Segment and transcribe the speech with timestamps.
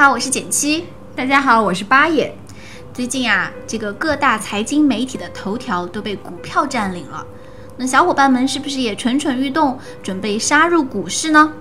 [0.00, 0.86] 好，我是简七。
[1.14, 2.34] 大家好，我是八爷。
[2.90, 7.26] 最近啊，这个各大财经媒体的头条都被股票占领了。
[7.76, 11.52] 那小伙伴们是不是也蠢蠢欲动，准备杀入股市呢？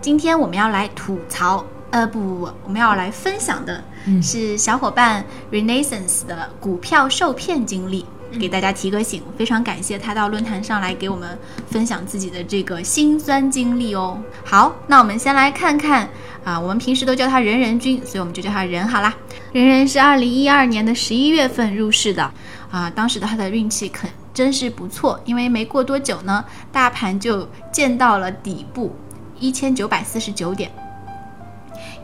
[0.00, 3.84] 今天我们要来吐槽，呃，不不不，我们要来分享的
[4.22, 8.06] 是小伙伴 Renaissance 的股票受骗经历，
[8.38, 9.22] 给大家提个醒。
[9.36, 11.38] 非常感谢他到论坛上来给我们
[11.68, 14.20] 分享自己的这个辛酸经历哦。
[14.44, 16.08] 好，那我们先来看看
[16.44, 19.14] 啊，我们平时都叫他人人君，所以我们就叫他人好啦。
[19.52, 22.30] 人人是二零一二年的十一月份入市的
[22.70, 28.94] 啊，当时的他的运气肯真是不错，因为没过多久呢，大盘就见到了底部
[29.38, 30.70] 一千九百四十九点。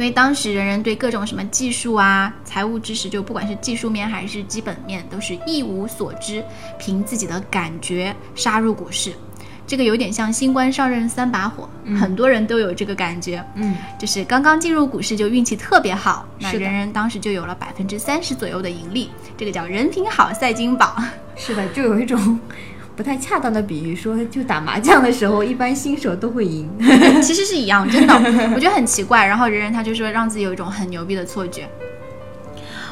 [0.00, 6.42] 因为当时人人对各种什么技术啊、财务知识，就不管是技术面还是基本面，都是一无所知，
[6.78, 9.12] 凭自己的感觉杀入股市。
[9.66, 11.68] 这个有点像新官上任三把火，
[12.00, 13.44] 很多人都有这个感觉。
[13.56, 20.96] 嗯，就是刚刚进入股市就运气特别好，那是人人当时就有了百分之三十左右的盈利，这个叫人品好赛金宝。
[21.36, 22.40] 是的，就有一种
[23.00, 26.68] 不太恰当的比喻，说就打麻将的时候，一般新手都会赢。
[27.24, 28.12] 其实是一样，真的，
[28.54, 29.24] 我觉得很奇怪。
[29.24, 31.66] 然后人人他就说让自己有一种很牛逼的错觉。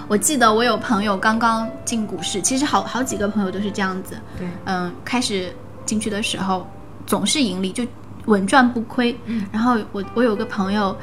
[0.09, 4.19] 我记得我有朋友刚刚进股市，其实好好几个朋友都是这样子。
[4.39, 6.67] 对，嗯，开始进去的时候
[7.07, 7.85] 总是盈利，就
[8.25, 9.15] 稳赚不亏。
[9.27, 10.97] 嗯，然后我我有个朋友，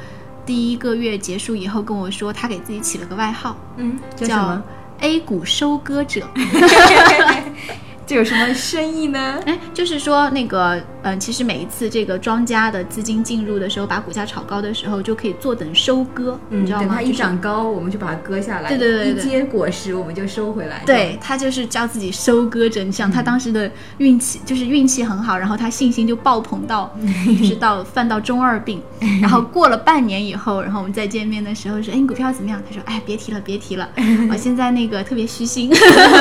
[0.44, 4.60] 第一个月结束以后跟我说，他给自己起了个外号，嗯，叫
[4.98, 6.26] ？A 股收割者。
[8.06, 9.40] 这有什么深意呢？
[9.46, 10.80] 哎，就是说那个，
[11.14, 16.86] 嗯、其实每一次这个庄家的资金进入的时候，把股价炒高的时候，就可以坐等收割，你知道吗？
[16.86, 20.82] 等它一就是涨高，我们就把它割下来；对对对对一结果实，我们就收回来。
[20.84, 26.92] 对他就是教自己收割真相嗯他当时的运气、就是运气很好，然后他信心就爆棚到，
[27.38, 28.82] 就是到犯到中二病。
[29.20, 32.60] 然后过了半年以后，然后我们再见面的时候说，哎，你股票怎么样？
[32.68, 33.88] 他说，哎，别提了，别提了，
[34.30, 35.70] 我现在那个特别虚心，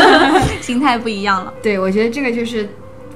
[0.62, 1.54] 心态不一样了。
[1.62, 2.68] 对，我觉得这个就是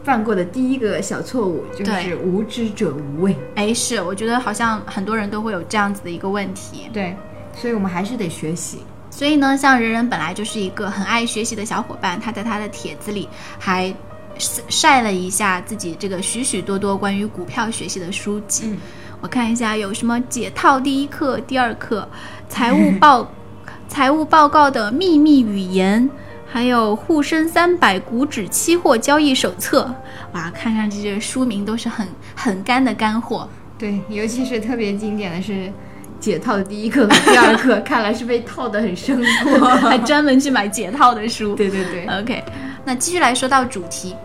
[0.04, 3.36] 犯过的第一个小错误，就是无知者无畏。
[3.56, 6.90] 哎，是，我觉得好像很多人都会有这样子的一个问题。
[6.94, 7.16] 对，
[7.56, 8.80] 所以我们还是得学习。
[9.10, 13.28] 所以呢，像人人本来就是一个很爱学习的小伙伴，他在他的帖子里
[13.58, 13.94] 还
[14.38, 18.64] 晒晒了一下自己这个许许多多关于股票学习的书籍。
[18.68, 18.78] 嗯
[19.22, 22.08] 我看一下有什么解套第一课、第二课、
[22.48, 23.30] 财务报、
[23.90, 26.10] 财务报告的秘密语言，
[26.52, 29.94] 还有沪深三百股指期货交易手册。
[30.34, 33.48] 哇，看上去这个书名都是很很干的干货。
[33.78, 35.72] 对，尤其是特别经典的是
[36.20, 39.24] 解套的第一课和第二课， 看来是被套得很深
[39.82, 39.98] 还。
[40.00, 41.54] 专门去买解套的书。
[41.58, 42.44] 对对对，OK，
[42.84, 44.16] 那继续来说到主题。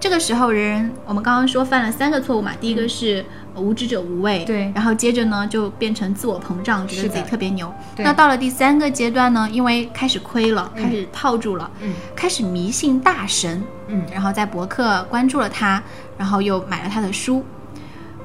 [0.00, 3.24] 这个时候，人人我们刚刚说犯了三个错误嘛，第一个是
[3.56, 4.72] 无知者无畏，对。
[4.74, 7.72] 然后接着呢就变成自我膨胀，觉得自己特别牛。
[7.96, 11.94] 那到了第三个阶段呢，因为开始亏了，开始套住了，嗯。
[12.16, 14.02] 开始迷信大神，嗯。
[14.12, 15.82] 然后在博客关注了他，
[16.18, 17.44] 然后又买了他的书，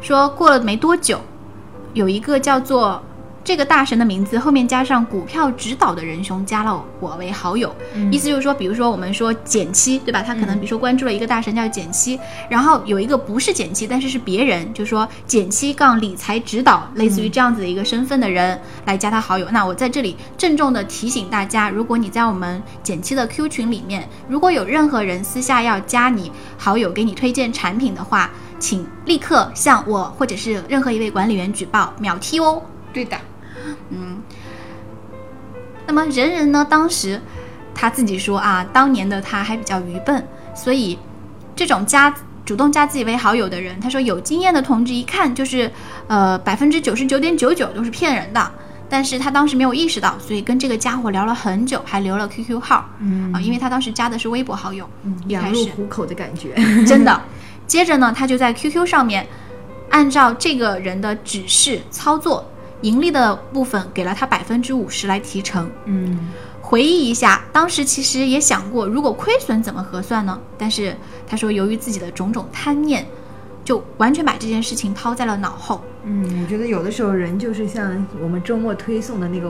[0.01, 1.19] 说过了没多久，
[1.93, 3.01] 有一个叫做
[3.49, 10.21] 这个大神的名字后面加上股票指导的仁兄加了我为好友，嗯意思就是说，比如说我们说减七，对吧？
[10.21, 19.47] 他可能比如说关注了一个大神叫减七，然后有一个不是减七，但是是别人，就说减七杠理财指导，类似于这样子的一个身份的人来加他好友。
[19.49, 32.61] 那我在这里郑重的提醒大家，如果你在我们减七的 Q 群里面，如果有任何人私下要加你好友，给你推荐产品的话，请立刻向我或者是任何一位管理员举报，秒踢哦。
[32.91, 33.15] 对的，
[35.85, 37.19] 那么人人呢，当时
[37.73, 40.25] 他自己说啊，当年的他还比较愚笨，
[40.55, 40.97] 所以
[41.55, 42.13] 这种加
[42.45, 45.71] 主动加自己为好友的人，他说有经验的同志一看就是，
[46.07, 48.51] 呃，百分之九十九点九九都是骗人的。
[48.91, 54.89] 但是他当时没有意识到，所以跟这个家伙聊了很久，还留了 QQ 号，嗯啊，因为他当时加的是微博好友，
[55.27, 56.55] 一羊开始入虎口的感觉。
[56.87, 57.21] 真的。
[57.67, 59.27] 接着呢，他就在 QQ 上面
[59.91, 62.43] 按照这个人的指示操作，
[62.81, 65.69] 盈利的部分给了他百分之五十来提成。
[65.85, 66.29] 嗯
[66.61, 70.39] 回忆一下，当时其实也想过，如果亏损怎么核算呢？
[70.55, 70.95] 但是
[71.25, 73.03] 他说，由于自己的种种贪念，
[73.65, 75.81] 就完全把这件事情抛在了脑后。
[76.03, 79.49] 嗯，我觉得有的时候人就是像我们周末推送的那个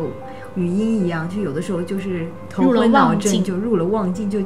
[0.55, 4.39] 语音一样，就有的时候就是头入了昏脑妄境症，就入了妄境，就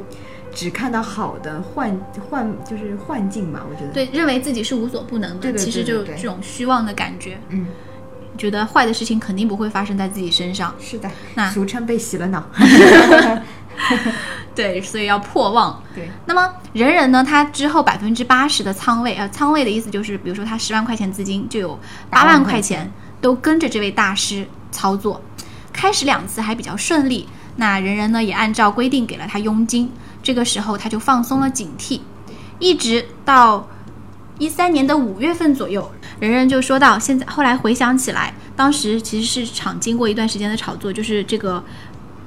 [0.52, 1.96] 只看到好的幻
[2.28, 7.68] 幻就是幻境吧，我觉得。，对，认为自己是无所不能的，对对其实就对对对这种虚妄的感觉，嗯，
[8.36, 10.74] 觉得坏的事情肯定不会发生在自己身上。
[10.80, 12.44] 是的，那俗称被洗了脑。
[14.54, 15.82] 对，所以要破妄。
[15.94, 21.78] 对，那么人人呢，他之后百分之八十的仓位，呃，仓位的意思就是，比如说他十万块钱资金，就有
[22.08, 22.88] 八万块钱
[23.20, 25.20] 都跟着这位大师操作。
[25.72, 29.90] 开始两次还比较顺利，那人人呢也按照规定给了他佣金，
[30.22, 32.00] 这个时候他就放松了警惕，
[32.60, 33.66] 一直到
[34.38, 35.90] 一三年的五月份左右，
[36.24, 41.62] 人人就说到现在，后来回想起来，当时其实市场经过一段时间的炒作，就是这个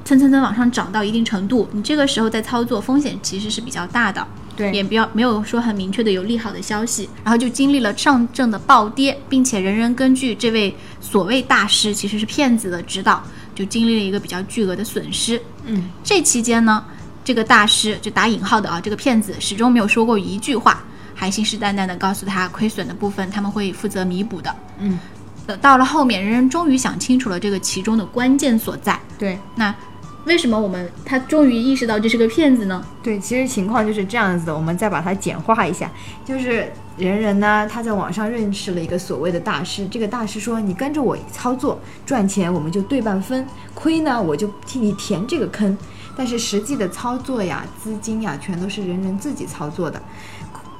[0.05, 4.71] 蹭蹭蹭往上涨到一定程度，你这个时候在操作风险其实是比较大的，对。
[4.71, 13.23] 也比较没有说很明确的有利好的消息，然后就经历了上证的暴跌，并且人人根据这位所谓大师其实是骗子的指导，
[13.55, 15.41] 就经历了一个比较巨额的损失。
[15.65, 16.83] 嗯，这期间呢，
[17.25, 20.83] 这个大师就打引号的啊，这个骗子始终没有说过一句话，
[21.19, 24.55] 还信誓旦旦的告诉他亏损的部分他们会负责弥补的。
[24.77, 24.99] 嗯，
[25.47, 28.97] 等，到了后面，人人终于想清楚了这个其中的关键所在。
[29.17, 29.37] 对。
[29.55, 29.73] 那
[30.25, 32.85] 为什么我们他终于意识到这是个骗子呢？
[33.01, 35.89] 对，其实情况就是这样子的，我们再把它简化一下，
[36.23, 45.75] 就是人人呢，他在网上认识了一个所谓的大师，这个大师说，你跟着我操作，赚钱我们就对半分，亏呢我就替你填这个坑。
[46.17, 50.01] 但是实际的操作呀、资金呀，全都是人人自己操作的。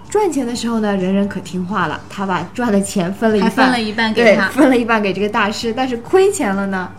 [0.09, 5.73] 赚钱的时候呢，人人可听话了，他把赚的钱分了一还半，分了一半给，他分了一半给这个大师。
[5.75, 6.89] 但是亏钱了呢，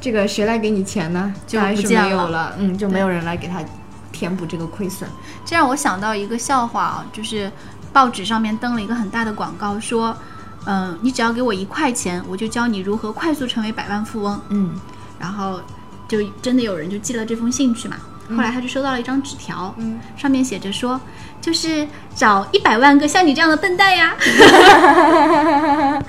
[0.00, 1.32] 这个谁来给你钱呢？
[1.46, 3.62] 就还是不见了没有了，嗯，就没有人来给他
[4.10, 5.08] 填补这个亏损。
[5.44, 7.50] 这让我想到一个笑话啊，就是
[7.92, 10.16] 报纸上面登了一个很大的广告，说，
[10.66, 14.40] 嗯、你只要给我一块钱，我就教你如何快速成为百万富翁。
[14.48, 14.74] 嗯，
[15.20, 15.60] 然后
[16.08, 17.96] 就真的有人就寄了这封信去嘛。
[18.36, 21.00] 后来他就收到了一张纸条，嗯上面写着说，
[21.40, 24.14] 就是找一百万个像你这样的笨蛋呀。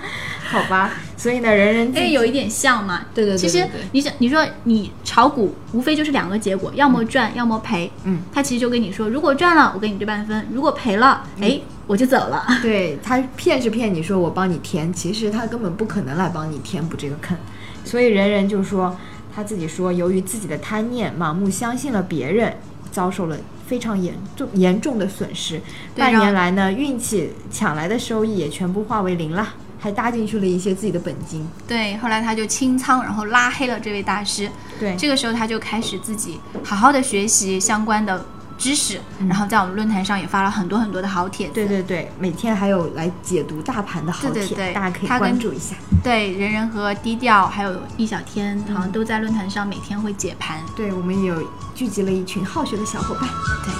[0.51, 3.01] 好吧，所以呢，人人自哎，有一点像嘛。
[3.13, 7.92] 对对对其实你想，你说你炒股，无非就是两个结果，要么赚，要么赔。
[8.04, 12.44] 嗯，他其实就跟你说，如果赚了，我给你对半分；如果赔了，哎，我就走了。
[12.63, 17.38] 对他骗是骗你说我帮你填，其实他根本不可能来帮你填补这个坑，
[17.86, 18.98] 所以人人就说
[19.40, 22.54] 他自己说，由于自己的贪念，盲目相信了别人，
[22.92, 25.62] 遭受了非常严重严重的损失。
[25.96, 29.48] 半年来呢，运气抢来的收益也全部化为零了，
[29.80, 31.48] 还搭进去了一些自己的本金。
[31.66, 34.52] 对，后来他就清仓，然后拉黑了这位大师。
[34.78, 38.26] 对这个时候他就开始自己好好的学习相关的
[38.60, 41.54] 知识，然后在我们论坛上也发了很多很多的好帖子。
[41.54, 45.76] 对对对，每天还有来解读大盘的好帖，对对对大家可以关注一下。
[46.04, 50.60] 对，人人和低调还有易小天好像都在论坛上每天会解盘。
[50.76, 51.42] 对我们也有
[51.74, 53.30] 聚集了一群好学的小伙伴。
[53.64, 53.74] 对。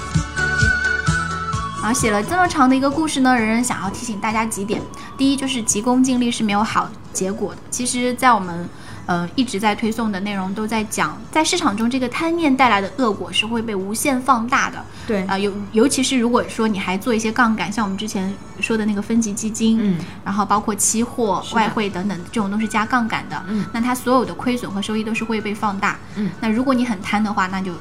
[1.82, 4.80] 然后写了这么长的一个故事呢，人人想要提醒大家几点：
[5.16, 7.60] 第一，就是急功近利是没有好结果的。
[7.70, 8.68] 其实，在我们
[9.10, 14.84] 呃一直在推送的内容都在讲，在市场中这个贪念带来的恶果是会被无限放大的。
[15.04, 15.26] 对。
[15.26, 23.66] 啊、尤尤其是如果说你还做一些杠杆，像我们之前说的那个分级基金，嗯，然后包括期货、外汇等等这种都是加杠杆的，嗯。
[23.72, 27.72] 那它所有的亏损和收益都是会被放大，嗯，那如果你很贪的话，那就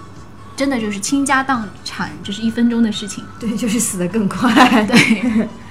[0.56, 3.24] 真的就是倾家荡产，这是一分钟的事情。
[3.40, 4.52] 对，就是死得更快。
[4.86, 5.48] 对，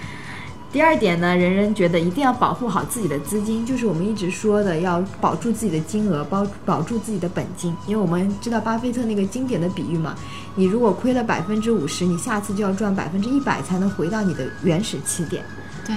[0.71, 7.75] 第二点呢，人人觉得一定要保护好自己的资金，就是我们一直说的要保住自己的金额，保保住自己的本金。
[7.87, 10.15] 因为我们知道巴菲特那个经典的比喻嘛，
[10.57, 15.43] 你如果亏了百分之五十，你下次就要赚百分之一百才能回到你的原始起点。
[15.87, 15.95] 对。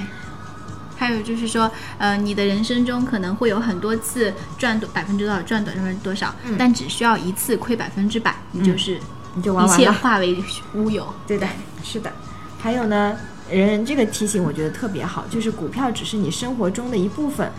[0.96, 9.00] 还有就是说，呃，你的人生中可能会有很多次赚多百分之多少赚百分之多少，嗯但只需要一次亏百分之百，你就是
[9.34, 9.94] 你就一切玩完了。
[9.94, 10.38] 化为
[10.76, 11.12] 乌有。
[11.26, 11.48] 对的，
[11.84, 12.14] 是的。
[12.60, 13.18] 还有呢，
[13.52, 17.52] 人人这个提醒我觉得特别好，就是股票只是你生活中的一部分。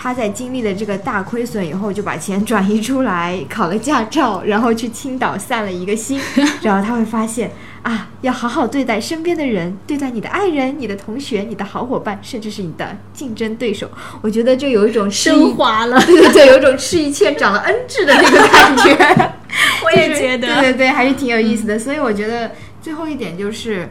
[0.00, 6.20] 他在经历了这个大亏损以后，就把钱转移出来，考了驾照， 然后去青岛散了一个心，
[6.62, 7.50] 然后他会发现
[7.82, 13.90] 啊，要好好对待身边的人，对待你的爱人、你的同学、你的好伙伴，甚至是你的竞争对手。
[14.20, 19.32] 我觉得就有一种一升华了， 对对对，有一种吃一堑长了 N 智的那个感觉。
[19.84, 21.76] 我也觉得对对对，还是挺有意思的。
[21.76, 23.88] 所以我觉得最后一点就是，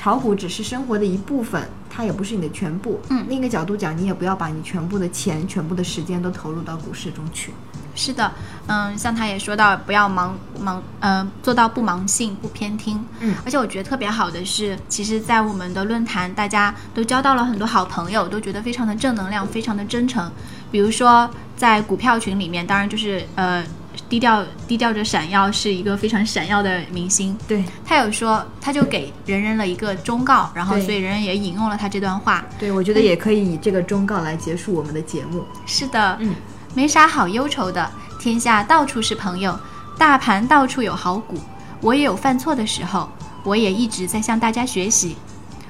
[0.00, 2.98] 炒股只是生活的一部分，它也不是你的全部。
[3.10, 7.52] 嗯另一个角度讲，你也不要把你全部的钱、全部的时间都投入到股市中去。
[7.94, 8.32] 是的，
[8.66, 13.04] 嗯，像他也说到，不要盲盲，呃，做到不盲信、不偏听。
[13.18, 20.32] 嗯而且我觉得特别好的是，其实，在我们的论坛，大家都交到了很多好朋友，都觉得非常的正能量，非常的真诚。
[20.70, 23.62] 比如说，在股票群里面，当然就是呃
[24.10, 27.34] 低调低调着闪耀，是一个非常闪耀的明星。
[27.46, 32.44] 对他有说，他就给人人了一个忠告，然后所以人人也引用了他这段话。
[32.58, 35.44] 对，我觉得也可以以这个忠告来结束我们的节目。
[35.64, 36.34] 是的，嗯，
[36.74, 37.88] 没啥好忧愁的，
[38.18, 39.56] 天下到处是朋友，
[39.96, 41.36] 大盘到处有好股。
[41.80, 43.08] 我也有犯错的时候，
[43.44, 45.14] 我也一直在向大家学习，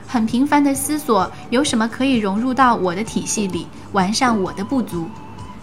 [0.08, 5.10] 很频繁的思索有什么可以融入到我的体系里，完善我的不足。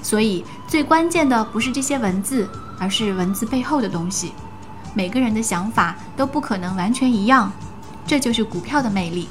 [0.02, 2.48] 所以最关键的不是这些文字，
[2.80, 4.34] 而是文字背后的东西。
[4.94, 7.52] 每个人的想法都不可能完全一样，
[8.06, 9.28] 这就是股票的魅力。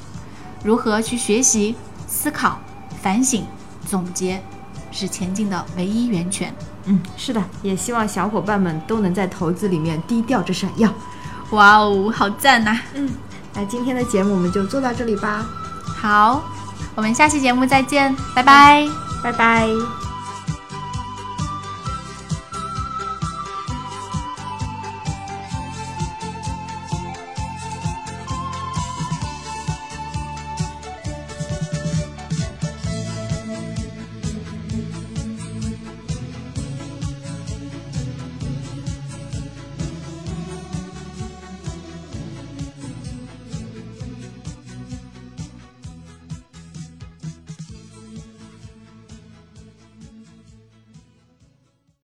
[0.63, 1.75] 如何去学习、
[2.07, 2.59] 思考、
[3.03, 3.45] 反省、
[3.87, 4.43] 总结，
[4.93, 6.55] 是前进的唯一源泉。
[6.85, 10.93] 嗯，是的，也希望小伙伴们都能在投资里面低调着闪耀。
[11.51, 13.09] 哇哦，好赞呐、嗯，
[13.55, 15.47] 那今天的节目我们就做到这里吧，
[15.85, 16.43] 好，
[16.95, 18.87] 我们下期节目再见，拜拜。
[19.23, 20.06] 拜拜。